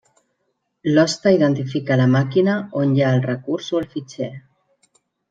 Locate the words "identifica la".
1.35-2.07